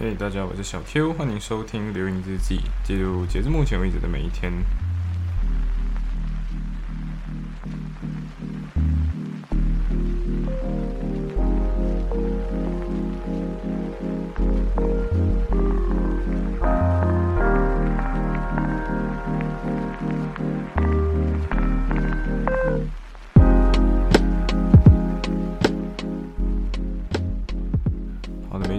[0.00, 4.52] 嘿，大家，我是小 Q，欢迎收听《流影日记》，记录截至目前为止的每一天。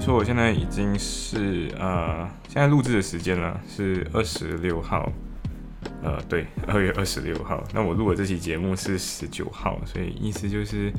[0.09, 5.11] 错，我现在已经是呃，现在录制的时间了是二十六号，
[6.01, 7.63] 呃，对，二月二十六号。
[7.75, 10.91] 那我录的这期节目是十九号，所以意思就是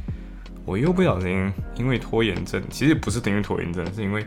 [0.64, 4.24] 我又不小心因为拖延症，其实不是因为拖延症，是因为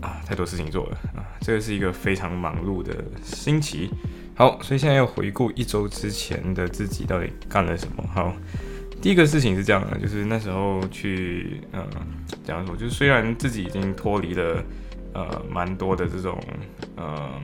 [0.00, 2.94] 啊太多事情做了啊，这个是一个非常忙碌的
[3.24, 3.90] 星期。
[4.36, 8.04] 好，所以现在要回顾一周之前的自己到底干了什么。
[8.14, 8.32] 好。
[9.06, 11.86] 第一个事情是这样的，就是那时候去，呃，
[12.42, 12.74] 怎样说？
[12.74, 14.60] 就是虽然自己已经脱离了，
[15.12, 16.36] 呃，蛮多的这种，
[16.96, 17.40] 嗯，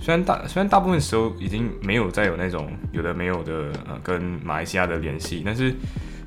[0.00, 5.74] 虽然大虽然大部分时候已经没有再有那种有的没有的，呃，跟马来西亚的联系，但是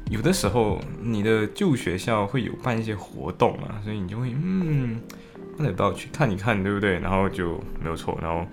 [0.10, 5.00] 有的时候你的旧学校会有办一些活动啊，所以你就会，嗯，
[5.58, 7.00] 那得要去看一看，对不对？
[7.00, 8.46] 然后就没有错，然后。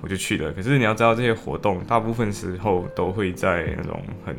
[0.00, 0.52] 我就去了。
[0.52, 4.36] 可是你要知道，这些活动大部分时候都会在那种很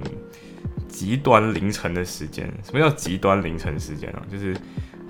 [0.87, 2.51] 极端凌晨的时间。
[2.63, 4.21] 什么叫极端凌晨时间啊？
[4.31, 4.55] 就是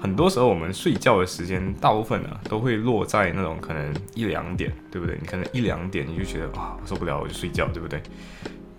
[0.01, 5.17] 很多时候我们睡觉的时间，大部分呢都会落在那种可能一两点，对不对？
[5.19, 8.01] 你可能一两点你就觉得啊，我受不了，我就睡觉，对不对？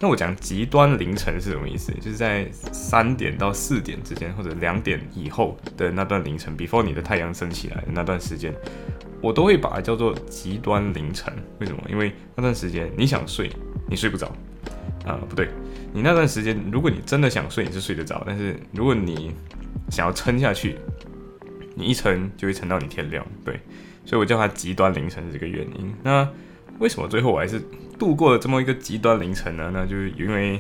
[0.03, 1.93] 那我讲极端凌晨是什么意思？
[2.01, 8.55] 就是在三点到四点之间，或者两点以后的那段凌晨，before 你的太阳升起来的那段时间。
[9.21, 11.83] 我都会把它叫做极端凌晨，为什么？
[11.89, 13.51] 因为那段时间你想睡，
[13.89, 14.27] 你睡不着，
[15.05, 15.49] 啊，不对，
[15.93, 19.33] 你那段时间如果你真的想睡，你是睡得着，但是如果你
[19.91, 20.77] 想要撑下去，
[21.75, 23.61] 你一撑就会撑到你天亮，对，
[24.05, 25.95] 所以我叫它极端凌晨是这个原因。
[26.03, 26.29] 那
[26.79, 27.61] 为什么最后我还是
[27.99, 29.71] 度过了这么一个极端凌晨呢？
[29.73, 30.59] 那就是因为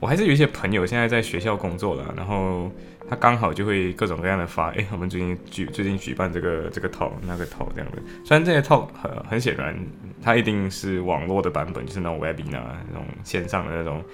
[0.00, 2.70] 我还是有一些朋友现在在学校工作了，然后。
[3.10, 7.96] 他刚好就会各种各样的发，哎，我们最近举最近举办这个这个 talk 那个 talk 这样的。
[8.22, 9.74] 虽然这些套很很显然，
[10.22, 12.60] 它一定是网络的版本，就是那种 webinar
[12.90, 14.04] 那种线上的那种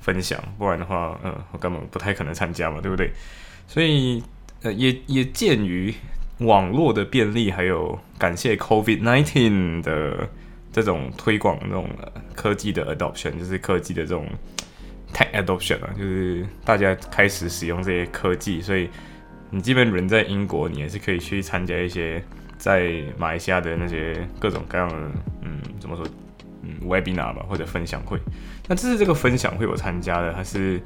[0.00, 3.12] 分享，不然的话，嗯，我根本不太可能参加嘛，对不对？
[3.68, 4.20] 所以，
[4.62, 5.94] 呃，也也鉴于
[6.38, 10.28] 网络的便利，还有感谢 COVID nineteen 的
[10.72, 11.88] 这种推广，那种
[12.34, 14.26] 科技的 adoption，就是科技的这种。
[15.12, 18.88] Tech adoption 啊，就是大家开始使用这些科技，所以
[19.50, 22.22] 你基本人在英国，你也是可以去参加一些
[22.56, 24.96] 在马来西亚的那些各种各样的，
[25.42, 26.06] 嗯，怎么说，
[26.62, 28.18] 嗯，webinar 吧，或者分享会。
[28.66, 30.80] 那这是这个分享会我参加的，它是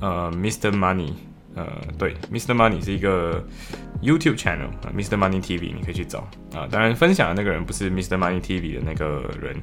[0.00, 0.70] 呃，Mr.
[0.70, 1.12] Money。
[1.54, 1.66] 呃，
[1.98, 2.54] 对，Mr.
[2.54, 3.44] Money 是一个
[4.00, 5.16] YouTube channel，Mr.
[5.16, 6.20] Money TV 你可以去找
[6.54, 6.68] 啊。
[6.70, 8.16] 当然，分享的那个人不是 Mr.
[8.16, 9.56] Money TV 的那个人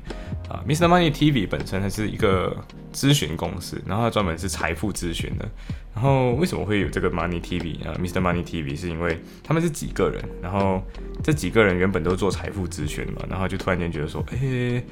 [0.49, 0.61] 啊。
[0.67, 0.85] Mr.
[0.87, 2.55] Money TV 本身它是一个
[2.93, 5.49] 咨询公司，然后它专门是财富咨询的。
[5.95, 8.19] 然后为什么会有这个 Money TV 啊？Mr.
[8.21, 10.83] Money TV 是因为他们是几个人，然后
[11.23, 14.83] 这几个人原本都做财富咨询嘛，然后就突然间觉得说，哎。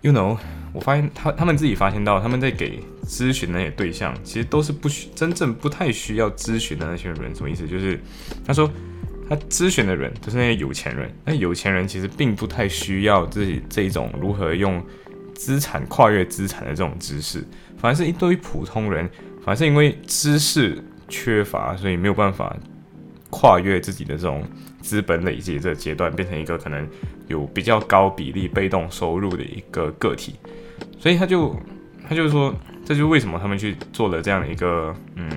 [0.00, 0.38] You know，
[0.78, 7.34] 我发现他他们自己发现到，他们在给咨询那些对象，其实都是不需真正不太需要咨询的那些人。
[7.34, 7.66] 什么意思？
[7.66, 7.98] 就是
[8.46, 8.70] 他说
[9.28, 14.80] 他咨询的人都是那些有钱人，那有钱人其实并不太需要自己这一种如何用
[15.34, 17.44] 资产跨越资产的这种知识，
[17.76, 19.10] 反而是一堆普通人，
[19.44, 22.56] 反而是因为知识缺乏，所以没有办法
[23.30, 24.44] 跨越自己的这种。
[24.80, 26.88] 资本累积这阶段变成一个可能
[27.26, 30.36] 有比较高比例被动收入的一个个体，
[30.98, 31.54] 所以他就
[32.08, 35.28] 他就说，这就是为什么他们去做了这样的一个嗯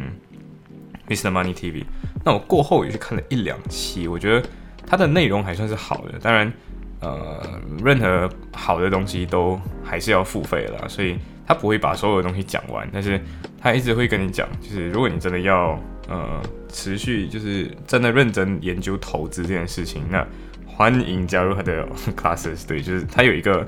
[1.07, 1.29] ，Mr.
[1.29, 1.83] Money TV。
[2.23, 4.47] 那我过后也去看了一两期，我觉得
[4.85, 6.19] 它的内容还算是好的。
[6.19, 6.51] 当然，
[6.99, 13.19] 呃，任何好的东西都还是要付费的，所以他不会把所有的东西讲完，但是
[13.59, 15.79] 他一直会跟你讲，就是如果你真的要。
[16.09, 20.27] 呃，持续就是真的认真研究投资这件事情，那
[20.65, 22.67] 欢迎加入他的 classes。
[22.67, 23.65] 对，就是他有一个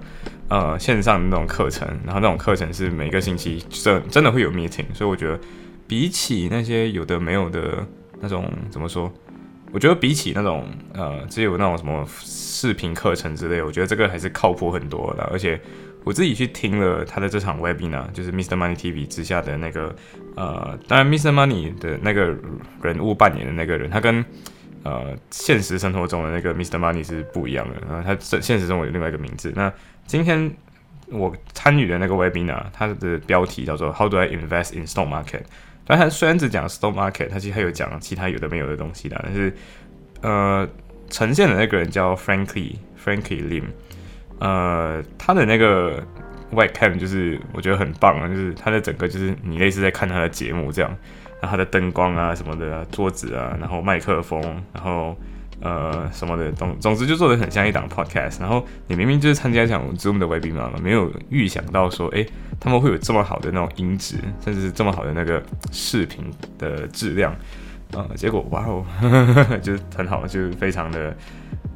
[0.50, 5.40] 呃线上的那种课程，然后那种课程是每个星期真真的会有 meeting，所以我觉得
[5.88, 7.86] 比起那些有的没有的
[8.19, 9.12] 那种怎么说，
[9.72, 15.60] 我觉得比起那种呃只有那种什么视频课程之类，我觉得这个还是靠谱很多的，而且。
[16.06, 18.57] 我自己去听了他的这场 webinar，就是 Mr.
[18.57, 19.96] Money TV 之下的那个，
[20.36, 21.31] 呃，当然 Mr.
[21.31, 22.36] Money 的那个
[22.81, 24.25] 人物扮演的那个人，他跟
[24.84, 29.52] 呃现实生活中的那个 Mister Money 是不一样的，然后他现现实中有另外一个名字。
[29.56, 29.72] 那
[30.06, 30.52] 今天
[31.08, 35.42] 我参与的那个 webinar，它的标题叫做 How do I invest in stock market？
[35.86, 39.54] 但它虽然只讲 stock market，它其实还有讲其他有的没有的东西的，但是
[40.22, 40.68] 呃
[41.10, 43.66] 呈现的那个人叫 Frankly Frankly Lim，
[44.40, 46.02] 呃，他的那个
[46.52, 50.98] webcam 就是我觉得很棒啊，就是他的整个就是你类似在看他的节目这样，
[51.44, 54.42] 然后他的灯光啊什么的，桌子啊，然后麦克风，
[54.72, 55.13] 然后。
[55.62, 62.25] 呃，什么的总总之就做的很像一档 podcast，然后你明明就是参加一场 Zoom 的 webinar 嘛，没有预想到说，哎，
[62.60, 65.42] 他们会有这么好的那种音质，甚至是这么好的那个
[65.72, 66.25] 视频
[66.57, 67.34] 的质量，
[67.94, 68.84] 呃，结果哇哦，
[69.63, 71.16] 就是很好，就是非常的。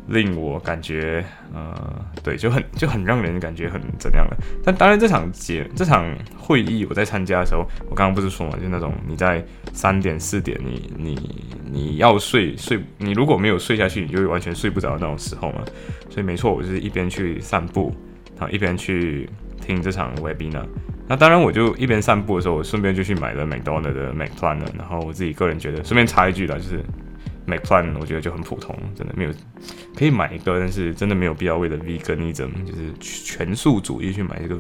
[0.08, 1.24] 令我感觉，
[1.54, 1.74] 呃，
[2.24, 4.38] 对，就很就很让人感觉很怎样了。
[4.64, 6.06] 但当然，这场节这场
[6.38, 9.44] 会议我在参加的时候，我刚刚不是说嘛，就那种你在
[9.74, 15.62] 三点四点，你你你要睡睡，你如果没有睡下去，你就完全睡不着那种时候嘛。
[16.10, 17.94] 所以没错，我就是一边去散步，
[18.38, 19.30] 然后一边去
[19.62, 20.66] 听这场 webinar。
[21.06, 24.66] 那当然，我就一边散步的时候，我顺便就去买了 McDonald 的 McPlan 了。
[24.78, 26.82] 然后我自己个人觉得，顺便插一句啦，就是。
[27.48, 29.32] Mac Plan 我觉得就很普通，真的没有
[29.96, 34.60] 可以买一个，但是真的没有必要为了 Veganism 就是全素主义去买这个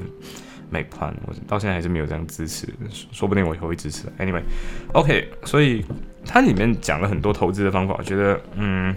[0.72, 2.66] Mac Plan，我到现在还是没有这样支持，
[3.12, 4.08] 说不定我以后会支持。
[4.18, 5.84] Anyway，OK，所以
[6.26, 8.96] 它里面讲了很多投资的方法，我觉得，嗯，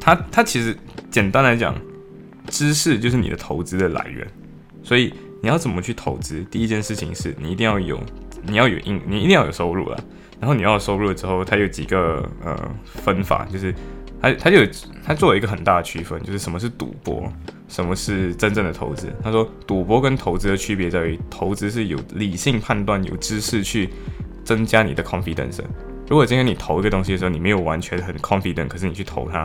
[0.00, 0.76] 它它其实
[1.10, 1.74] 简单来讲，
[2.46, 4.26] 知识就是你的投资的来源，
[4.84, 6.44] 所以你要怎么去投资？
[6.50, 8.00] 第一件事情是你一定要有，
[8.42, 9.98] 你要有应，你一定要有收入了。
[10.40, 13.74] 然后你要收入了之后，它有几个呃分法，就是
[14.22, 14.66] 它它就有
[15.04, 17.28] 它做了一个很大的区分，就是什么是赌博，
[17.68, 19.12] 什么是真正的投资。
[19.22, 23.90] 他说，赌博跟投资的区别在于，投资是有理性判断、有知识去
[24.44, 25.60] 增加你的 confidence。
[26.08, 29.44] 如果今天你投一个东西的时候，你没有完全很 confident，可是你去投它，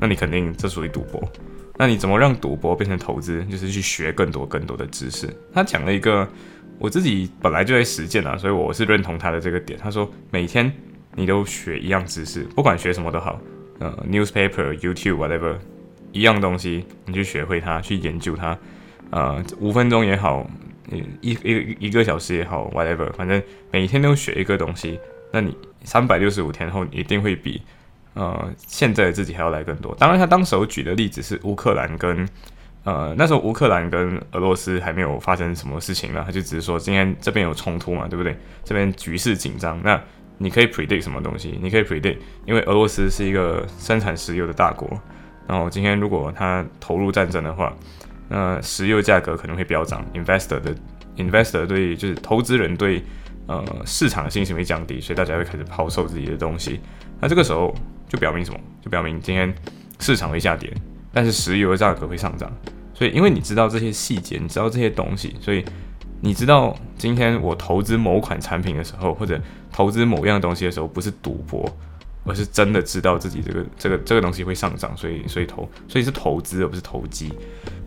[0.00, 1.22] 那你肯定这属于赌博。
[1.76, 3.44] 那你怎么让赌博变成投资？
[3.44, 5.28] 就是去学更多更多的知识。
[5.52, 6.28] 他讲了一个。
[6.78, 9.78] 我自己本来就在实践啊，所以我是认同他的这个点。
[9.78, 10.72] 他说每天
[11.14, 13.38] 你都学一样知识，不管学什么都好，
[13.80, 15.58] 呃，newspaper、YouTube、whatever，
[16.12, 18.56] 一样东西你去学会它，去研究它，
[19.10, 20.50] 呃，五分钟也好，
[21.20, 24.98] 一一一个小时也好，whatever，反正每天都学一个东西，
[25.30, 25.54] 那你
[25.84, 27.60] 三百六十五天后你一定会比
[28.20, 29.94] 呃现在自己还要来更多。
[29.98, 32.28] 当然，他当时举的例子是乌克兰跟。
[32.82, 38.34] 呃，那时候乌克兰跟俄罗斯还没有发生什么事情呢，他就只是说今天这边有冲突嘛，对不对？
[38.64, 40.02] 这边局势紧张，那
[40.38, 41.58] 你可以 predict 什么东西？
[41.60, 44.88] 你可以 predict，因为俄罗斯是一个生产石油的大国，
[45.46, 47.70] 然后今天如果他投入战争的话，
[48.30, 50.74] 那石油价格可能会飙涨，investor 的
[51.18, 53.04] investor 对就是投资人对
[53.46, 56.80] 呃市场信心会降低，所以大家会开始抛售自己的东西。
[57.20, 57.74] 那这个时候
[58.10, 58.60] 就表明什么？
[58.82, 59.50] 就表明今天
[59.98, 60.70] 市场会下跌。
[61.12, 62.48] 但是石油的价格会上涨，
[62.94, 65.64] 所以因为你知道这些细节，你知道这些东西，所以
[66.20, 69.40] 你知道今天我投资某款产品的时候，或者
[69.72, 71.68] 投资某样东西的时候，不是赌博，
[72.24, 77.32] 而是真的知道自己这个这个这个东西会上涨，所以所以投，所以是投资而不是投机。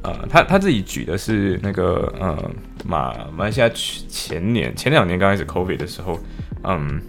[0.02, 2.52] 呃，他他自己举的是那个呃
[2.84, 6.20] 马马来西亚前年前两年刚开始 COVID 的时候，
[6.66, 7.02] 嗯，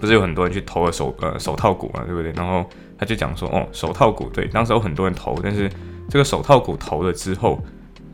[0.00, 2.32] 不是有很多人去投了手呃手套股嘛，对不对？
[2.32, 2.68] 然后
[2.98, 5.70] 他就讲说，哦，手套股对，当时有很多人投，但是
[6.08, 7.62] 这个手套股投了之后，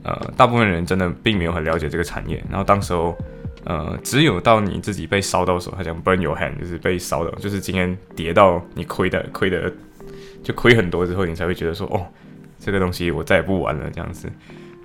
[0.03, 2.43] 呃，大部分人真的并没有很了解这个产业。
[2.51, 3.17] 然后当时候，
[3.65, 9.73] 呃，只有到你自己被烧到手，他讲 burn your hand，就是被烧到，就是今天跌到你亏的亏的
[10.43, 12.07] 就亏很多之后，你才会觉得说，哦，
[12.59, 14.29] 这个东西我再也不玩了这样子。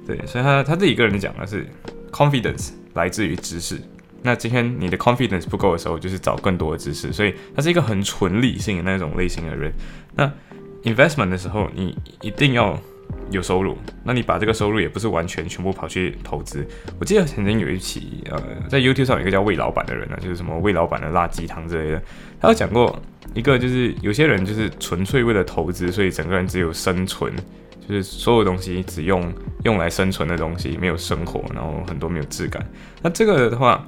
[0.08, 1.65] 对，所以他他自己个人讲的是
[2.12, 3.79] ，confidence 来自于知识。
[4.24, 7.12] 那今天你的 confidence 不够的时候，就是找更多的知识。
[7.12, 9.72] 所以他是一个很纯理性的那种类型的人。
[10.16, 10.32] 那
[10.84, 12.80] investment 的时候，你一定要
[13.32, 13.78] 有收入。
[14.04, 16.66] 那你把这个收入也不是完全全部跑去投资。
[17.00, 22.01] 我记得曾经有一期，呃，在 YouTube 上有一个叫魏老板的人呢，就是什么魏老板的辣鸡汤之类的，
[22.40, 23.01] 他有讲过
[23.34, 27.34] 一个，就是有些人就是纯粹为了投资，所以整个人只有生存，
[27.88, 32.63] 就是所有东西只用用来生存的东西，没有生活，然后很多没有质感。
[33.01, 33.84] 那这个的话。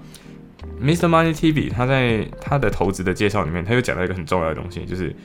[0.82, 1.08] Mr.
[1.08, 5.15] Money TV，他在他的投资的介绍里面，他又讲到一个很重要的东西，就是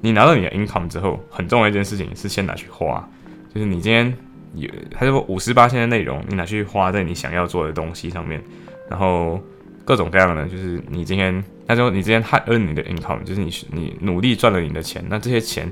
[0.00, 3.08] 你拿到你的 income 之后，很重要一件事情是先拿去花，
[3.52, 4.16] 就是你今天
[4.54, 8.40] 有，他说五十八千的内容，你拿去花在你想要做的东西上面，
[8.88, 9.40] 然后
[9.84, 15.68] 各种各样的，就是你今天，他说你今天还 earn 你的 income，就是你你努力赚了你的钱，那这些钱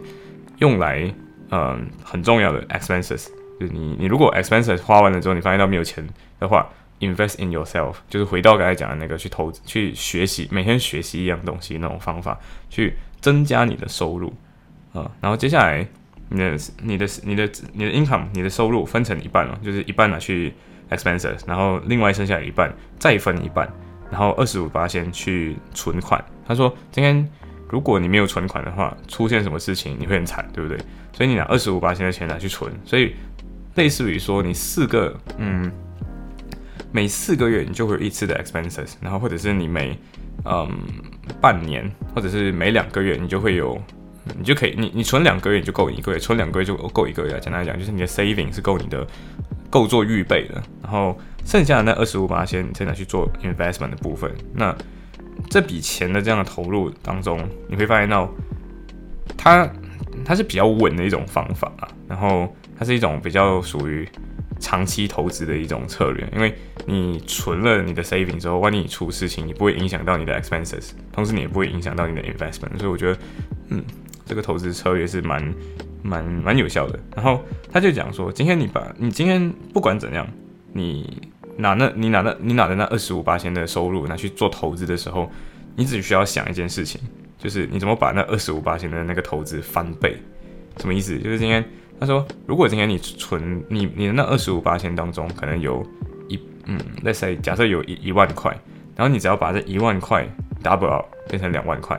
[0.59, 1.09] 用来，
[1.51, 3.29] 嗯，很重要的 expenses，
[3.61, 6.05] 就是你你如果 expenses 花完了之后，你发现到没有钱
[6.41, 6.69] 的话。
[6.99, 12.39] Invest in yourself，就是回到刚才讲的那个去投资、去学习，每天学习一样东西那种方法，
[12.71, 14.33] 去增加你的收入
[14.95, 15.11] 啊。
[15.21, 15.87] 然后接下来，
[16.31, 20.55] 你的、你的、你的、你的 income，你的收入分成一半了，就是一半拿去
[20.89, 23.71] expenses，然后另外剩下一半再分一半，
[24.11, 26.25] 然后二十五八先去存款。
[26.49, 27.29] 他说今天
[27.69, 30.79] 如果你没有存款的话，出现什么事情你会很惨，对不对？
[31.13, 33.15] 所以你拿二十五八千的钱拿去存，所以
[33.75, 35.71] 类似于说你四个，嗯，
[36.93, 39.99] 每四个月你就会有一次的 expenses，然后或者是你每，
[40.45, 40.69] 嗯，
[41.41, 43.81] 半年或者是每两个月你就会有，
[44.39, 47.31] 你就可以，你你存两个月就够一个月，存两个月就够一个月。
[47.41, 49.07] 简单来讲，就是你的 saving 是够你的，
[49.71, 54.75] 够做预备的，然后剩下的那二十五八千你再拿去做 investment 的部分，那。
[55.51, 57.39] 这笔钱的这样的投入当中，
[57.69, 58.29] 你会发现到，
[59.37, 59.71] 它
[60.25, 64.09] 它是比较稳的一种方法啊，然后它是一种比较属于
[64.59, 66.55] 长期投资的一种策略，因为
[66.87, 73.19] 你存了你的 saving 之后，万一你出事情，你不会影响到你的 expenses，同时你也不会影响到你的 investment，所以我觉得，
[73.69, 73.85] 嗯，
[74.25, 75.55] 这个投资策略是蛮
[76.03, 76.99] 蛮蛮有效的。
[77.15, 80.27] 然后他就讲说，今天你把你今天不管怎样，
[80.73, 81.21] 你。
[81.59, 85.33] 拿那，你拿那，你拿的那二十五八千的收入拿去做投资的时候，
[85.75, 87.01] 你只需要想一件事情，
[87.39, 90.19] 就是你怎么把那二十五八千的那个投资翻倍？
[90.77, 91.19] 什么意思？
[91.19, 91.65] 就是今天
[91.99, 95.85] 他说，如果今天你存你你的那二十五八千当中，可能有
[96.29, 98.51] 一嗯，let's say 假设有一一万块，
[98.95, 100.29] 然后你只要把这一万块
[100.63, 101.99] double up 变成两万块，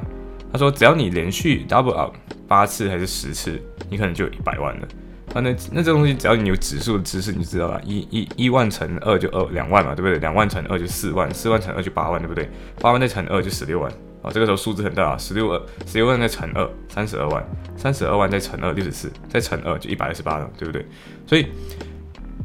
[0.51, 2.15] 他说只要你连续 double up
[2.47, 4.87] 八次还是十次，你可能就有一百万了。
[5.33, 7.81] 啊，那那这东西只要你有指数的知识，你就知道了。
[7.83, 10.17] 一一一万乘二就二两万嘛，对不对？
[10.19, 12.49] 两万乘二就四万，四万乘二就八万，对不对？
[12.79, 13.91] 八万再乘二就十六万。
[14.21, 17.45] 哦，这个时候数字很大啊，十六二十六万再乘二三十二万，
[17.75, 20.85] 三十二万再乘二六十四，再乘二就一百二十八了，对不对？
[21.25, 21.47] 所以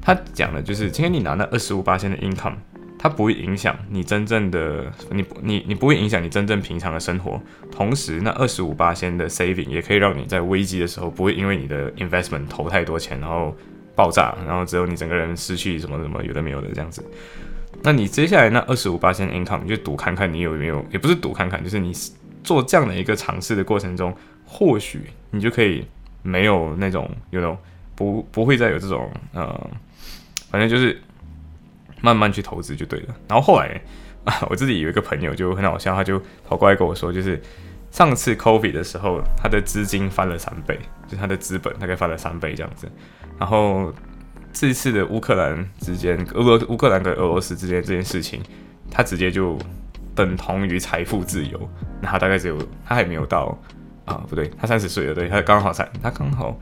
[0.00, 2.56] 他讲的就是今天你拿那二十五八千的 income。
[2.98, 13.56] 它不会影响你真正的你你你不会影响你真正平常的生活，同时那二十五八千的 saving 也可以让你在危机的时候不会因为你的 investment 投太多钱然后
[13.96, 17.02] 爆炸，然后只有你整个人失去什么什么有的没有的这样子。
[17.82, 21.92] 那你接下来那二十五八千 income 你就赌看看你有没有，也不是赌看看，就是你
[22.44, 24.14] 做这样的一个尝试的过程中，
[24.44, 25.86] 或许你就可以
[26.22, 27.56] 没有那种有那种
[27.94, 29.70] 不不会再有这种呃，
[30.50, 31.00] 反正就是。
[32.04, 33.14] 慢慢去投资就对了。
[33.28, 33.80] 然后后来
[34.24, 37.40] 啊， 我自己有一个朋友就很好笑，他就跑过来跟我说，就是
[37.92, 40.76] 上次 COVID 的时候，他的资金翻了三倍，
[41.06, 42.90] 就他的资本大概翻了三倍这样子。
[43.38, 43.94] 然后
[44.52, 48.40] 这次的乌克兰之间，俄罗乌克兰跟俄罗斯之间这件事情，
[48.90, 49.58] 他直接就
[50.14, 51.68] 等同于财富自由。
[52.00, 53.58] 那他大概只有他还没有到
[54.04, 56.58] 啊，不对，他三十岁了，对他刚好三，他刚好。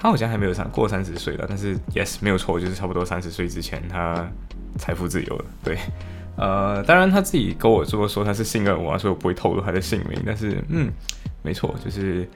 [0.00, 4.24] 他好像还没有三过三十岁了，但是 yes 没有错，就是差不多三十岁之前他
[4.76, 5.44] 财富自由了。
[5.64, 5.76] 对，
[6.36, 10.22] 呃，当然他自己跟我说说他是信任我，所以我不会透露他的姓名。
[10.24, 10.88] 但是嗯，
[11.42, 12.28] 没错，就是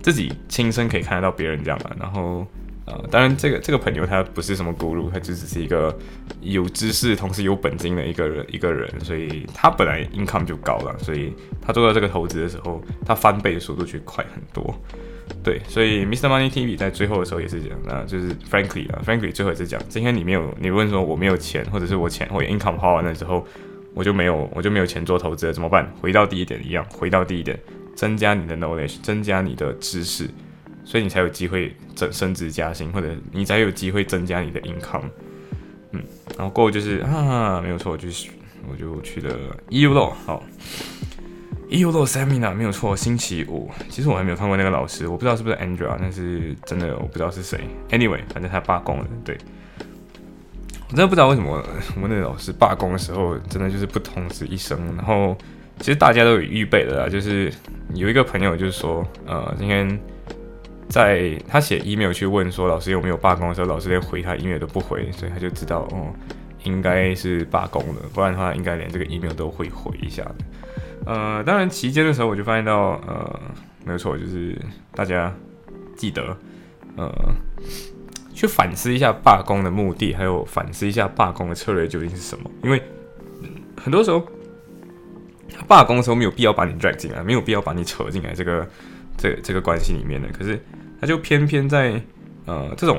[0.00, 1.90] 自己亲身可以看得到别人这样嘛。
[2.00, 2.46] 然后
[2.84, 5.96] 呃，当然这个这个朋友他不是什么咕噜，他就只是一个
[6.40, 14.74] 有知识同时有本金的一个人一个人，所以他本来 income 就高了，所以他做到这个投资的时候，他翻倍的速度就快很多。
[15.42, 16.28] 对，所以 Mr.
[16.28, 23.46] Money TV 在最后的时候也是讲，那就是 Frankly 啊，Frankly 最后也是讲，今天你没有，你问说我没有钱，或者是我钱我 income 花完了之后，
[23.94, 25.90] 我就没有，我就没有钱做投资了，怎么办？
[26.00, 27.58] 回到第一点一样，回到第一点，
[27.94, 30.28] 增加你的 knowledge，增加你的知识，
[30.92, 35.08] 所以你才有机会增升职加薪，或者你才有机会增加你的 income。
[35.92, 36.02] 嗯，
[36.36, 38.28] 然后过后就是啊，没有错，就是
[38.70, 39.34] 我就去了
[39.70, 40.42] EU 咯，好。
[41.70, 43.70] e u l o Seminar 没有错，星期五。
[43.88, 47.60] 其实我还没有看过那个老师，我不知道是不是 Andrea，但是真的我不知道是谁。
[47.88, 49.06] Anyway，反正他罢工了。
[49.24, 49.38] 对，
[50.90, 51.64] 我真的不知道为什么
[51.96, 54.78] 我们那个老师罢工的时候，真的就是不通知一声。
[54.94, 55.34] 然后
[55.78, 57.50] 其实大家都有预备的啦，就是
[57.94, 59.98] 有一个朋友就是说，呃，今天
[60.92, 66.12] 在他写 email 去问说老师有没有罢工的时候，老师连回他 email 都不回，所以他就知道哦，
[66.64, 70.34] 应该是罢工了，不然的话应该连这个 email 都会回一下的。
[71.06, 73.40] 呃，当然期间的时候，我就发现到，呃，
[73.86, 74.54] 没有错，就是
[74.94, 75.34] 大家
[75.96, 76.36] 记得，
[76.96, 77.10] 呃，
[78.34, 82.50] 去反思一下罢工的目的，还有反思一下罢工的策略究竟是什么。
[82.62, 82.82] 因为
[83.82, 84.22] 很多时候
[85.66, 88.68] 罢工的时候没有必要把你拽进来，没有必要把你扯进来这个
[89.16, 90.28] 这这个关系里面的。
[90.28, 90.62] 可是
[91.02, 92.00] 他就偏偏在
[92.46, 92.98] 呃这种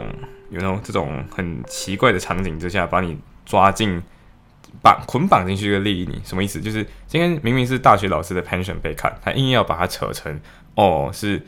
[0.52, 4.00] 有那种这种很奇怪的场景之下，把你抓进。
[4.82, 6.60] 绑捆绑进去一个利益，你什么意思？
[6.60, 10.38] 就是今天明明是大学老师的 pension 被砍，他硬要把它扯成
[10.74, 11.40] 哦，是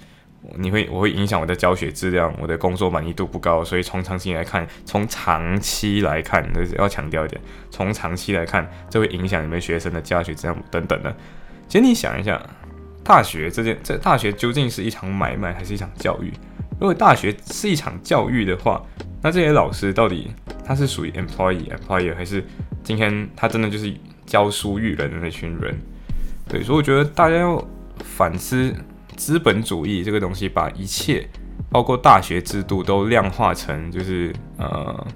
[0.57, 11.13] 你会我会影响我的教学质量，我的工作满意度不高，所以从长期来看，从长期来看，就是要强调一点，从长期来看，这会影响你们学生的教学质量等等的。
[11.67, 12.39] 其实你想一下，
[13.05, 16.33] 大学这件这大学究竟是一场买卖还是一场教育？
[16.79, 18.83] 如果大学是一场教育的话，
[19.21, 20.31] 那这些老师到底
[20.65, 22.43] 他是属于 employee employer 还是
[22.83, 23.93] 今天他真的就是
[24.25, 25.79] 教书育人的那群人？
[26.49, 27.63] 对，所以我觉得大家要
[28.03, 28.73] 反思
[29.15, 31.27] 资本主义这个东西，把一切
[31.69, 35.07] 包括大学制度都量化成就是呃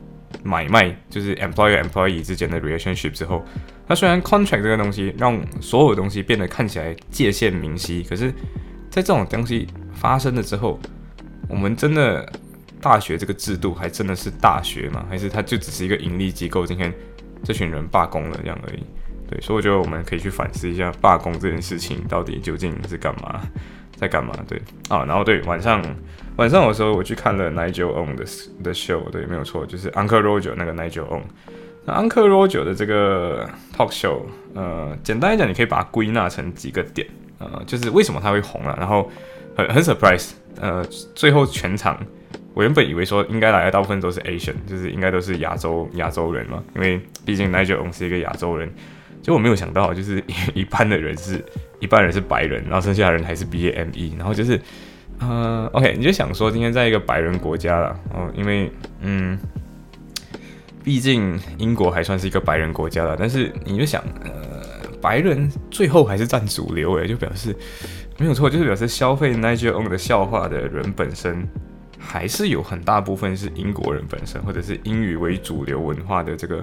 [0.44, 3.44] 买卖，就是 employer employee 之间的 relationship 之后，
[3.90, 8.32] 那虽然 contract 这个东西让所有东西变得看起来界限明晰，可是，
[8.92, 10.80] 在这种东西发生了之后，
[11.50, 12.32] 我们真的
[12.80, 15.04] 大学这个制度还真的是大学吗？
[15.10, 16.68] 还是它就只是一个盈利机构？
[16.68, 16.94] 今天
[17.44, 18.84] 这群人罢工了这样而已。
[19.28, 23.42] 对，所以我觉得我们可以去反思一下罢工这件事情到底究竟是干嘛，
[23.96, 24.36] 在干嘛？
[24.48, 25.84] 对啊，然后对晚上
[26.36, 28.24] 晚上的时候我去看了 Nigel On 的
[28.64, 31.24] 的 show，对，没有错，就是 Uncle Roger 那个 Nigel On。
[31.94, 34.22] Uncle Roger 的这个 talk show，
[34.54, 39.10] 呃，简单来讲，你可以把它归纳成几个点，呃，就是为什么他会红了，然后
[39.56, 40.84] 很很 surprise，呃，
[41.16, 41.98] 最后全场
[42.54, 48.70] 我原本以为说应该来的大部分都是 Asian，就是应该都是亚洲亚洲人嘛，因为毕竟 Nigel On 是一个亚洲人。
[49.22, 50.24] 就我没有想到，就是
[50.56, 51.44] 一般的人是
[51.82, 54.58] 一般人是白人，然后剩下的人还是 B A M E，然后就是，
[55.20, 59.38] 呃，OK，你就想说今天在一个白人国家了，哦，因为嗯，
[60.90, 67.56] 毕竟英国还算是一个白人国家了，但是你就想，呃，白人最后还是占主流，诶，就表示
[68.18, 71.48] 没有错，就是表示消费 Nigel Own 的笑话的人本身，
[72.00, 76.60] 还是有很大部分是英国人本身，或者是英语为主流文化的这个。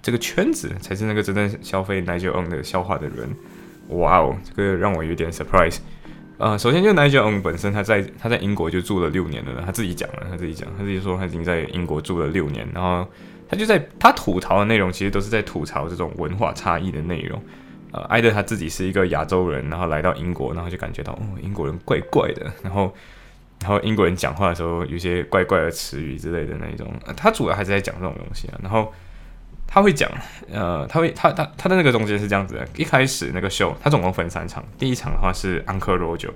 [0.00, 3.28] 这个圈子才是那个真正消费 Nigel Own 的笑话的人，
[3.88, 5.78] 哇哦，这个让我有点 surprise。
[6.36, 13.08] 呃，首先就 Nigel Own 本身，他在他在英国就住了六年了，他自己讲了，他自己讲，他自己说他已经在英国住了六年，然后
[13.48, 17.40] 他就在他吐槽的内容，其实都是在吐槽这种文化差异的内容。
[17.92, 22.94] 呃，艾德他自己是一个亚洲人，然后来到英国，然后就感觉到哦，英国人怪怪的，然后
[23.60, 28.92] 然后英国人讲话的时候有些怪怪的词语之类的那一种，他主要还是在讲这种东西啊，然后。
[29.66, 30.08] 他会讲，
[30.52, 36.30] 呃，他会，他他他的那个中间是这样子的，一开始那个秀他总共分三场，第一场的话是 Uncle Roger，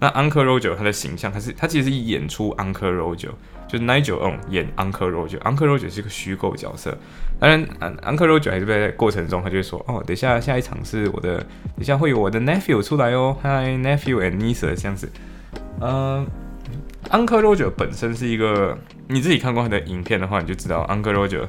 [0.00, 3.30] 那 Uncle Roger 他的形象，他是他其实是演出 Uncle Roger，
[3.68, 6.96] 就是 Nigel On 演 Uncle Roger，Uncle Roger 是一个虚构角色，
[7.38, 7.64] 当然
[8.02, 11.38] ，Uncle Roger 还是在过程中，他就会说，哦，等下下一场是我的，
[11.76, 15.10] 等下会有我的 nephew 出来哦，Hi nephew and niece 这样子，
[15.80, 16.26] 呃
[17.10, 18.76] ，Uncle Roger 本身是一个，
[19.08, 21.46] 你自己看过他的影片的话，你就知道 Uncle Roger。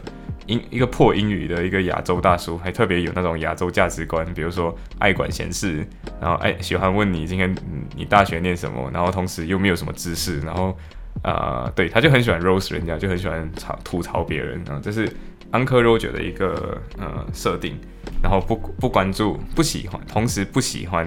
[0.47, 5.86] 英一个破英语的一个亚洲大叔，还特别有那种亚洲价值观，比如说爱管闲事，
[6.21, 7.53] 然后爱喜欢问你今天
[7.95, 10.77] 你大学念什么，然后同时又没有什么知识，然后
[11.23, 15.08] 啊，对，他就很喜欢 roast 人家，就很喜欢嘲吐槽别人啊，这是
[15.51, 17.75] Uncle Roger 的一个呃设定，
[18.21, 21.05] 然后不不关注不喜欢，同时不喜欢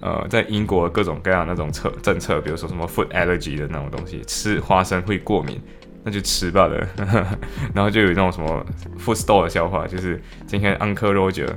[0.00, 5.60] 呃在英国各种各样那种策政策，比如说什么 food allergy 的那种东西，吃花生会过敏。
[6.06, 6.86] 那就吃罢了，
[7.74, 8.64] 然后就有那种什么
[8.96, 11.48] food store 的笑话，就是今天 Uncle Roger，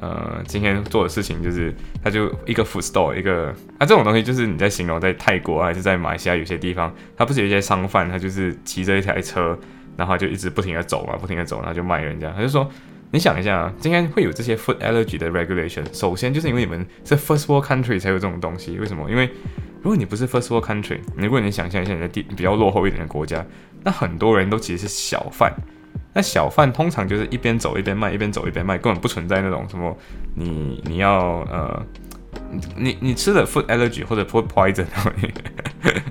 [0.00, 9.56] 呃，今天做的事情就是，他就一个 food store，一个啊这种东西就是你在形容在泰国还是在马来西亚有些地方，他不是有一些商贩，他就是骑着一台车，
[9.96, 12.32] 然后就一直不停的走嘛，不停的走，然后就卖人家。
[12.34, 12.68] 他就说，
[13.14, 19.08] 你想一下啊，今天会有这些 food allergy 的 regulation，首先就是因为你们是 first world country 才有这种东西，为什么？
[19.08, 19.30] 因为
[19.82, 23.46] 如果你不是 first world country，如果你想象一下你在地比较落后一点的国家，
[23.84, 25.54] 那很多人都其实是小贩。
[26.12, 29.96] 那小贩通常就是一边走一边卖，一边走一边卖，根本不存在那种什么
[30.34, 31.86] 你你要呃
[32.76, 34.86] 你你吃了 food allergy 或者 food poison，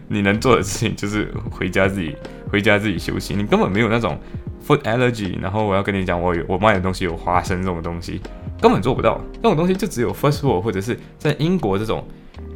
[0.07, 2.15] 你能做的事情就是回家自己
[2.49, 3.35] 回家自己休息。
[3.35, 4.17] 你根本没有那种
[4.65, 8.21] food allergy，然后我要跟你讲我有我卖的东西有花生这种东西，
[8.61, 9.21] 根本做不到。
[9.35, 12.05] 这种东西就只有 first world 或者是在英国这种。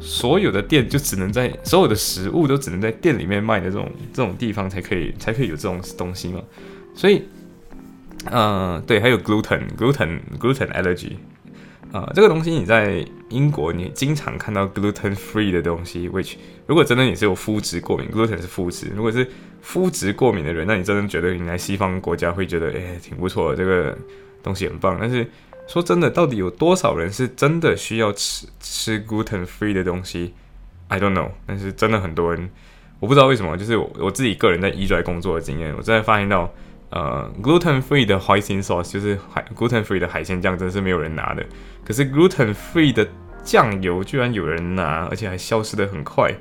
[0.00, 6.40] 所有的店就只能在所有的食物都只能在店里面卖的这种这种地方才可以才可以有这种东西嘛，
[6.94, 7.24] 所以，
[8.26, 11.12] 呃，对，还有 gluten gluten gluten allergy，
[11.90, 16.34] 啊，这个东西你在英国你经常看到 gluten free 的东西，which
[16.66, 19.28] 如果真的你是有肤质过敏，gluten 是肤质，如果是
[19.60, 23.96] 肤质过敏的人，那你真的觉得你来西方国家会觉得哎挺不错的，这个
[24.42, 25.26] 东西很棒，但是。
[25.68, 30.32] 说真的，到底有多少人是真的需要吃吃 gluten free 的东西
[30.88, 31.28] ？I don't know。
[31.44, 32.48] 但是真的很多人，
[33.00, 36.50] 我不知道为什么，就是我我自己个人在 E 拽工作的经验，我真的发现到，
[36.88, 41.44] 呃，gluten free 的 hoisin sauce 就是海 gluten free 的海鲜酱，真的是没有人拿的。
[41.84, 43.06] 可是 gluten free 的
[43.44, 46.34] 酱油居然有人拿，而且还消失的很快，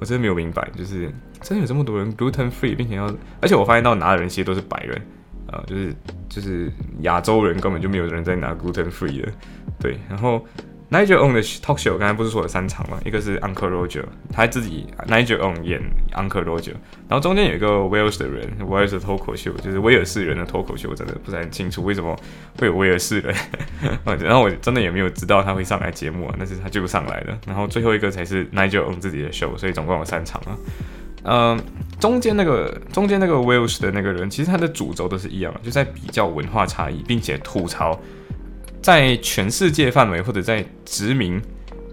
[0.00, 1.08] 我真的没有明白，就是
[1.42, 3.04] 真的有这么多人 gluten free，并且要，
[3.40, 5.00] 而且我发现到拿的人其实都是白人。
[5.52, 5.94] 呃，就是
[6.28, 9.28] 就是亚洲人根本就没有人在拿 gluten free 的，
[9.80, 9.98] 对。
[10.08, 10.44] 然后
[10.90, 12.98] Nigel own 的 talk show 刚才不是说了三场吗？
[13.04, 15.80] 一个是 Uncle Roger，他自己 Nigel own 演
[16.14, 16.72] Uncle Roger，
[17.08, 22.18] 然后中间有一个 Wales 的人，Wales 的脱口秀，就是威尔士人的脱口秀，我真的不是很清楚为什么
[22.58, 23.32] 会有威尔士人，
[24.04, 27.38] 然后我真的也没有知道他会上来节目啊，但是他就上来了。
[27.46, 30.58] 然后最后一个才是 Nigel own 自己的 show，所以总共有三场啊。
[31.22, 31.60] 嗯，
[32.00, 37.96] 中间那个中间那个 Wales 的那个人，其实他的主轴都是一样，就在比较文化差异，并且吐槽。
[38.82, 41.40] 在全世界范围或者在殖民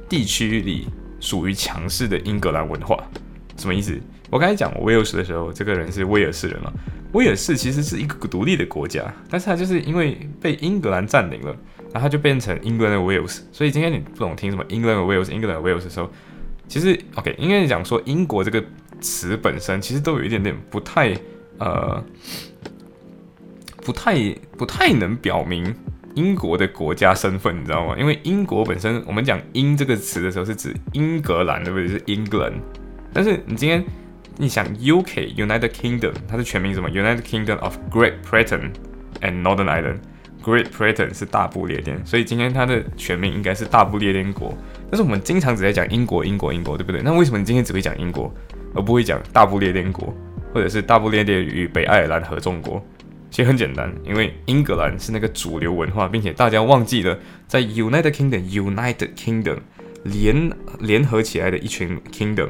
[0.08, 0.88] 地区里
[1.20, 3.04] 属于强势的英格兰文化，
[3.58, 4.00] 什么意思？
[4.30, 6.72] 我刚才讲威尔士的时候，这个人是威尔士人嘛？
[7.14, 11.56] 威尔士其实是一个独立的国家，但是他就是因为被英格兰占领了，
[11.94, 13.40] 然后他就变成 England Wales。
[13.52, 16.10] 所以今天你不懂听什么 England Wales，England Wales 的时候，
[16.68, 18.64] 其实 OK，应该讲说英国这个
[19.00, 21.14] 词本身其实都有一点点不太
[21.58, 22.04] 呃，
[23.78, 24.16] 不太
[24.58, 25.74] 不太能表明。
[26.18, 27.96] 英国的国家身份，你知道吗？
[27.96, 31.88] 因为英国本身，我们讲“英”这个词的时候，是指英格兰，对不对？
[31.88, 32.54] 是 England。
[33.14, 33.86] 但是你今天
[34.38, 38.72] 你想 UK United Kingdom，它是全名什么？United Kingdom of Great Britain
[39.22, 40.00] and Northern Ireland。
[40.44, 44.58] Great Britain 是大不列颠，所以今天它的全名应该是大不列颠国。
[44.90, 47.02] 但是我们经常只在讲英国，英国，英国，对不对？
[47.04, 48.34] 那为什么你今天只会讲英国，
[48.74, 50.12] 而不会讲大不列颠国，
[50.52, 52.84] 或者是大不列颠与北爱尔兰合众国？
[53.38, 57.16] 其实很简单，因为英格兰是那个主流文化，并且大家忘记了，
[57.48, 59.58] 在 United Kingdom，United Kingdom
[60.06, 62.50] 联联合起来的一群 Kingdom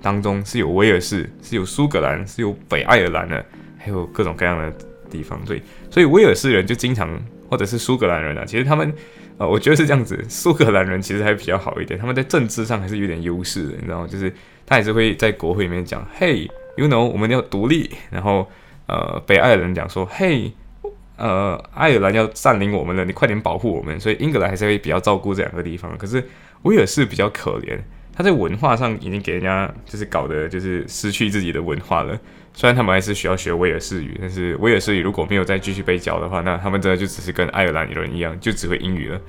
[0.00, 3.44] 当中，是有威尔士，是有苏格兰，是有北爱尔兰的，
[3.78, 4.72] 还有各种各样的
[5.10, 5.44] 地方。
[5.44, 7.20] 对，所以威尔士人就经常，
[7.50, 8.94] 或者是苏格兰人啊，其实他们，
[9.38, 14.06] 呃，我觉得是这样子，苏格兰人其实还比较好一点，他们在政治上还是有点优势的，你知道吗？
[14.08, 14.32] 就是
[14.64, 18.48] 他也是会在国会里面讲，Hey，you know，我们要独立，然后。
[18.88, 20.50] 呃，北爱尔兰讲说，嘿，
[21.16, 24.00] 呃，爱尔兰要占领我们了，你快点保护我们。
[24.00, 25.96] 所以英格兰还是会比较照顾这两个地方。
[25.98, 26.26] 可是
[26.62, 27.78] 威尔士比较可怜，
[28.14, 32.18] 他在文化上已经给人家就是搞得就是失去自己的文化了。
[32.54, 39.20] 虽然他们还是需要学威尔士语，但是威尔士语如果没有再继续被教的话，那他们真的就只是跟爱尔兰人一样，就只会英语了。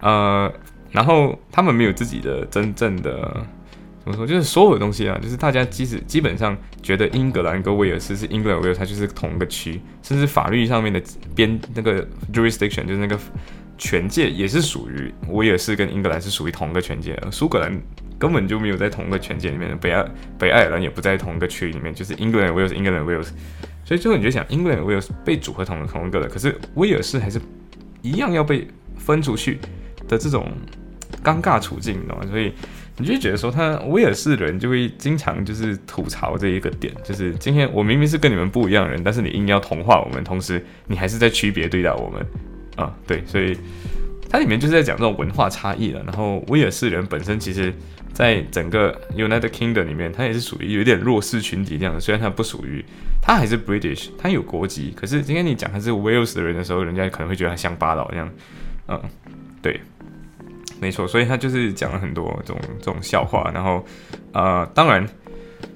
[0.00, 0.52] 呃，
[0.92, 3.44] 然后他们没有自己的真正的。
[4.10, 4.26] 怎么说？
[4.26, 11.02] 就是所有的东西啊，就是大家即使基本上觉得英格兰跟威尔士是英格兰威尔，它就是同一个区，甚至法律上面的
[11.34, 13.18] 边那个 jurisdiction 就是那个
[13.76, 17.80] 权界也是属于威尔士跟英格兰是属于同一个权界，苏格兰
[18.18, 20.04] 根本就没有在同一个权界里面，北爱
[20.38, 23.32] 北爱尔兰也不在同一个区里面，就是英格兰威尔士，英格兰威尔士。
[23.84, 27.40] 所以最后你就想，英格兰威尔士被组合同同一个了，可是威尔士还是
[28.02, 28.66] 一样要被
[28.96, 29.58] 分出去
[30.08, 30.50] 的这种
[31.22, 32.26] 尴尬处境，你知道吗？
[32.30, 32.52] 所以。
[32.98, 42.26] 你就觉得说他威尔士人就会经常就是吐槽这一个点，就是今天我明明是跟你们不一样的人，但是你硬要同化我们，同时你还是在区别对待我们
[42.76, 43.56] 啊，对，所以
[44.28, 46.02] 它里面就是在讲这种文化差异了。
[46.04, 47.72] 然后威尔士人本身其实
[48.12, 52.84] 在整个 United Kingdom 里面，他也是属于有点弱势群体这样的，虽然他不属于，
[53.22, 58.28] 他还是 British，他有国籍，可是今天你讲他是 Wales 的人的时候，人家可能会觉得他乡巴佬这样，
[58.88, 59.00] 嗯，
[59.62, 59.80] 对。
[60.80, 63.84] 没错，所以他就是讲了很多这种这种笑话，然后，
[64.32, 65.06] 呃，当然，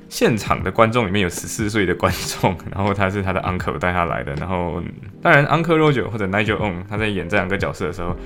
[0.09, 4.83] 现场的观众里面有十四岁的观众， 然后他是他的 uncle 带他来的，然后，
[5.21, 8.17] 当然 uncle Roger 或者 Nigel On 他在演这两个角色的时候，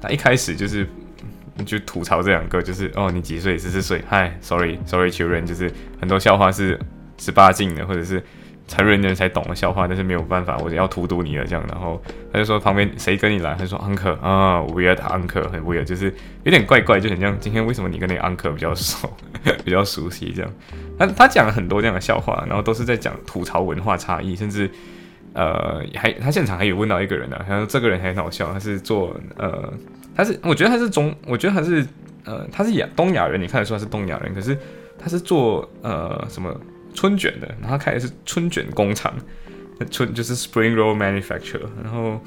[0.00, 0.88] 他一开始就是
[1.66, 3.58] 就吐槽这两个，就是哦，你几岁？
[3.58, 4.02] 十四岁？
[4.08, 6.80] 嗨，sorry，sorry，children，就是很多笑话是
[7.18, 8.22] 十八禁的，或者是。
[8.66, 11.62] 成人人才懂的笑话，但是没有办法，我要荼毒你了这样。
[11.68, 13.54] 然后他就说旁边谁跟你来？
[13.58, 16.12] 他说 uncle 啊，weird uncle 很 weird，就是
[16.44, 19.06] 有点怪怪，就很像今天为什么你跟那个 uncle 比较熟，
[19.64, 20.50] 比较熟悉这样。
[20.98, 24.70] 他他讲了很多这样的笑话，然后都是在讲吐槽文化差异，甚至
[25.34, 29.70] 呃还他现场还有问到一个人呢，他说这个人很好笑，他是做呃
[30.16, 31.86] 他是我觉得他是中，我觉得他是
[32.24, 34.56] 呃他是亚东亚人，你看得出他是东亚人，可是
[34.98, 36.58] 他是做呃什么？
[36.94, 39.12] 春卷的，然后开的是春卷工厂，
[39.90, 41.66] 春就是 spring roll manufacturer。
[41.82, 42.20] 然后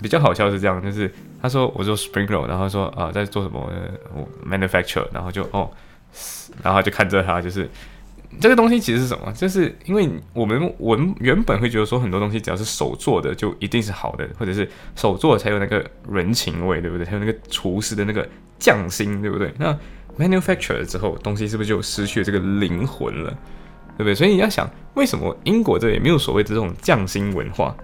[0.00, 3.70] 比较好笑是这样，就是他说我做 spring roll，然后说啊在做什么
[4.48, 5.70] Manufacture，然后就哦，
[6.62, 7.68] 然后就看着他，就是
[8.40, 9.32] 这个东西其实是什么？
[9.32, 17.04] 就是因为我们我们原本会觉得说很多东西只要是手做的就一定是好的，或者是手做才有那个人情味，对不对？
[17.04, 19.52] 才有那个厨师的那个匠心，对不对？
[19.58, 19.76] 那
[20.18, 23.36] manufacturer 之后，东西是不是就失去了这个灵魂了？
[23.96, 24.14] 对不对？
[24.14, 27.74] 所以你要想，为什么英国这里没有所谓的这种匠心文化？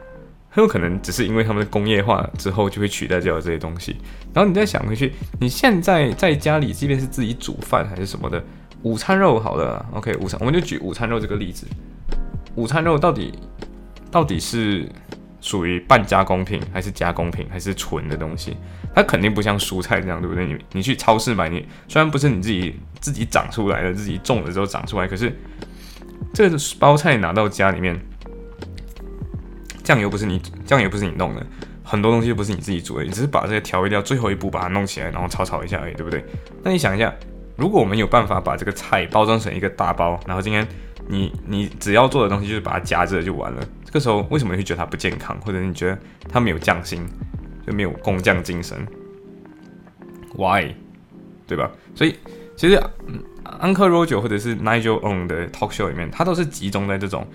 [0.52, 3.96] 很有可能只是因为他们的工业化之后就会取代掉这些东西。
[4.34, 8.42] 然后你再想回去，你现在在家里，即便是自己煮饭还是什么的，
[8.82, 11.68] 午餐肉好了，OK，午餐我们就举午餐肉这个例子。
[12.56, 13.32] 午餐肉到底
[14.10, 14.88] 到底是
[15.40, 18.56] 属于半加工品还是加工品还是纯的东西，
[18.92, 20.44] 它肯定不像蔬菜这样，对不对？
[20.44, 25.32] 你你去超市买，你虽然不是你自己自己长出来的，自己种了之后长出来，可是
[26.32, 28.00] 这个包菜拿到家里面，
[29.82, 31.44] 酱油不是你酱油不是你弄的，
[31.82, 36.24] 很多东西不是你自己煮的，你只是把这些调味料最后一步把它弄起来，然后炒炒一下而已，对不对？
[36.62, 37.12] 那你想一下，
[37.56, 40.66] 如果我们有办法把这个菜包装成一个大包，然后今天
[41.08, 43.62] 你你只要做的东西就是把它夹着就完了。
[43.84, 47.04] 这个时候为什么会觉得它不健康，或者你觉得它没有匠心，
[47.66, 48.86] 就没有工匠精神
[50.36, 50.72] ？Why？
[51.48, 51.68] 对吧？
[51.96, 52.14] 所以
[52.56, 52.80] 其实
[53.60, 57.26] Uncle Roger 或者是 Nigel On 的 Talk Show 里面，它都是集中在这种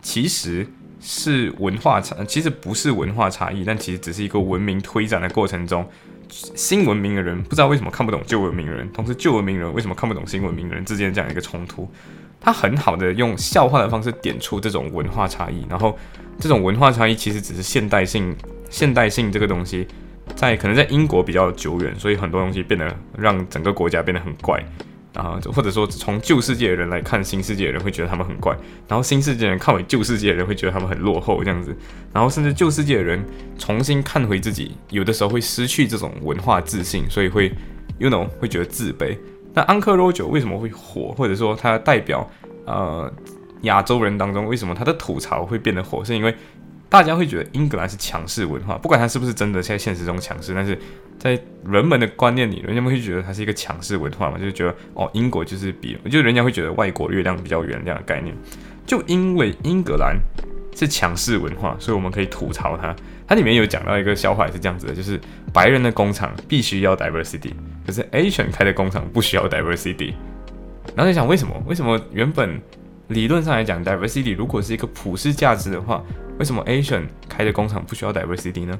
[0.00, 0.66] 其实
[1.00, 5.88] 是文化差，其实不是文化差异，但其实只是一个文明推展的过程中，
[6.28, 11.88] 新文明的人不知道为什么看不懂旧文明人，同时旧文明人为什么看不懂新文明人之间这样一个冲突。
[12.40, 15.98] 他很好的用笑话的方式点出这种文化差异，然后
[16.38, 18.36] 这种文化差异其实只是现代性，
[18.70, 19.86] 现代性这个东西
[20.36, 24.64] 在可能在英国比较久远，所以很多东西变得让整个国家变得很怪，
[25.18, 31.76] 啊，或者说从旧世界的人来看新世界的人会觉得他们很怪，然后新世界人看回旧世界的人会觉得他们很落后这样子，
[32.12, 33.20] 然后甚至旧世界的人
[33.58, 37.52] 重新看回自己，有的时候会失去这种文化自信，所以会
[37.98, 39.18] ，you know 会觉得自卑。
[39.54, 42.30] 那安克罗酒为什么会火，或者说它代表
[42.64, 43.12] 呃
[43.62, 46.32] 亚洲人当中为什么他的吐槽会变得火，是因为
[46.88, 50.78] 大家会觉得英格兰是强势文化，不管它是不是真的在现实中强势，但是
[51.18, 58.34] 在人们的观念里，人家们会觉得它是一个强势文化嘛，就是觉得哦英国就是比，就人家会觉得外国月亮比较圆这样的概念，
[58.86, 60.16] 就因为英格兰
[60.76, 62.94] 是强势文化，所以我们可以吐槽它。
[63.26, 65.20] 它里面有讲到一个笑话是这样子的，就是
[65.52, 67.52] 白人的工厂必须要 diversity。
[67.84, 70.14] 可是 Asian 开的工厂不需要 diversity，
[70.94, 71.54] 然后你想为什么？
[71.66, 72.60] 为什么原本
[73.08, 76.02] 理论上来讲 diversity 如果是一个普世价值的话，
[76.38, 78.78] 为什么 Asian 开的工厂不需要 diversity 呢？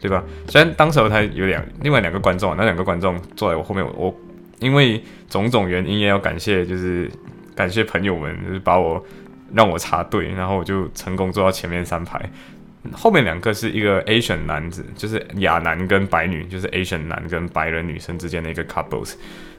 [0.00, 0.22] 对吧？
[0.46, 4.14] 虽然当时候他有两另外两个观众，那两个观众坐在我后面，我
[4.60, 7.10] 因为种种原因也要感谢，就是
[7.54, 9.04] 感谢朋友们，就是把我
[9.52, 12.30] 让我插队，然后我就成功坐到前面三排。
[12.92, 19.14] 后面两个是一个 Asian 男子，就是亚男跟白女，就是 Asian 男跟白人女生之间的一个 couples，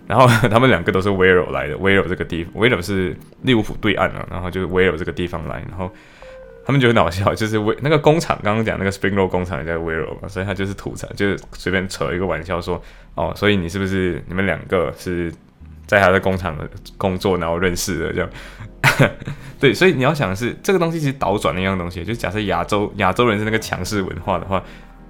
[0.08, 2.82] 然后他们两个都是 w e r o 来的 w e r o 这个地 w e r o
[2.82, 5.92] 是利物浦对岸啊，然后就是 w e r o 这个地方来，然后
[6.70, 12.80] 他们就很好笑，就是威那个工厂刚刚讲那个 Spring Roll 工厂也在 w e r o 嘛，所以他就是吐槽，就是随便扯一个玩笑说，
[13.16, 15.34] 哦，所以你是不是你们两个是
[15.88, 16.56] 在他的工厂
[16.96, 18.30] 工作然后认识的这样？
[19.60, 24.64] 对，所以你要想的是，这个东西其实倒转的一样东西，就假设亚洲亚洲人是那个强势文化的话，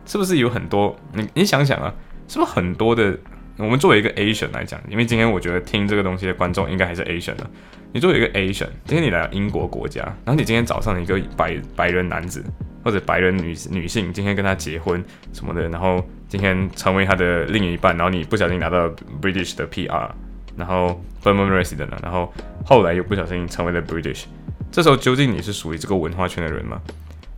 [0.05, 0.95] 是不是有很多？
[1.11, 1.93] 你你想想啊，
[2.29, 3.17] 是不是很多的？
[3.65, 7.49] 我们作为一个 Asian 来讲，因为今天我觉得听这个东西的观众应该还是 Asian 的。
[7.91, 12.43] 你作为一个 Asian，今天你来到英国国家，然后你今天早上一个白白人男子
[12.83, 18.89] 或者白人女女性，今天跟他结婚什么的，然后今天成为他的另一半，然后你不小心拿到
[19.21, 20.09] British 的 PR。
[20.57, 22.33] 然后 permanent resident 然后
[22.65, 24.25] 后来又不小心成为了 British，
[24.69, 26.81] 这时候究竟你是属于这个文化圈的人吗？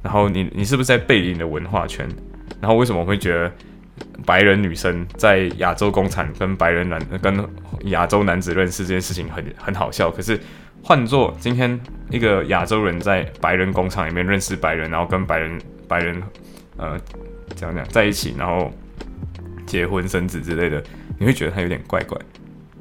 [0.01, 2.09] 然后你你是不是在背离你的文化圈？
[2.59, 3.51] 然后为什么会觉得
[4.25, 7.45] 白人女生在亚洲工厂跟白人男跟
[7.85, 10.11] 亚洲男子认识这件事情很很好笑？
[10.11, 10.39] 可是
[10.83, 16.21] 换做今天一个亚洲人在白人工厂里面认识白人，然后跟白人白人
[16.77, 16.99] 呃
[17.55, 18.71] 怎样讲在一起，然后
[19.65, 20.83] 结婚生子之类的，
[21.17, 22.17] 你会觉得他有点怪怪。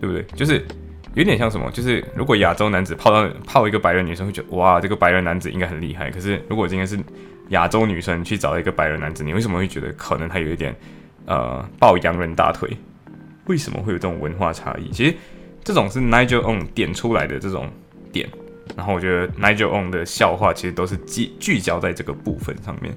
[0.00, 0.24] 对不对？
[0.34, 0.64] 就是
[1.12, 1.70] 有点像什么？
[1.72, 6.10] 就是如果亚洲男子泡到泡一个白人女生，会觉得哇，这个白人男子应该很厉害。
[6.10, 6.98] 可是如果今天是
[7.50, 10.74] 亚洲女生去找一个白人男子，你为什么会觉得可能他有一点
[11.26, 12.76] 呃抱洋人大腿？
[13.46, 14.90] 为什么会有这种文化差异？
[14.90, 15.14] 其实
[15.64, 17.68] 这种是 Nigel On 点出来的这种
[18.12, 18.28] 点。
[18.76, 22.94] 然后我觉得 Nigel On 的笑话其实都是聚聚焦在这个部分上面。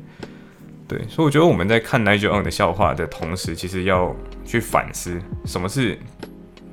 [0.87, 5.97] 对，所以我觉得我们在看 Nigel On 的笑话的同时，其实要去反思什么是。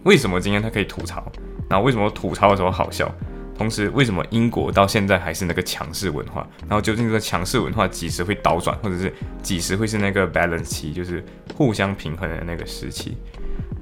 [0.02, 1.30] 为什么今天他可以吐槽？
[1.68, 3.14] 然后为什么吐槽的时候好笑？
[3.60, 6.48] 同时，为什么英国到现在还是那个强势文化？
[6.66, 11.22] 然后究竟这个强势文化几时会倒转，或者是几时会是那个 balance 期，就是
[11.54, 13.18] 互相平衡的那个时期？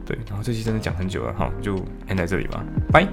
[0.04, 1.76] 对，然后这期真的讲很久了，哈，就
[2.08, 2.60] end 在这里吧，
[2.92, 3.06] 拜。